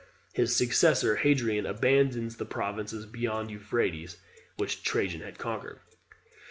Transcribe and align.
His 0.33 0.55
successor, 0.55 1.17
Hadrian, 1.17 1.67
abandons 1.67 2.37
the 2.37 2.45
provinces 2.47 3.05
beyond 3.05 3.49
the 3.49 3.53
Euphrates, 3.53 4.17
which 4.57 4.81
Trajan 4.81 5.21
had 5.21 5.37
conquered. 5.37 5.77